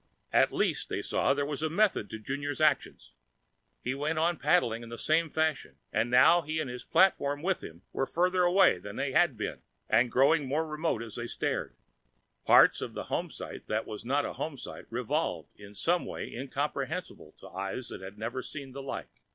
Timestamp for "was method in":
1.45-2.23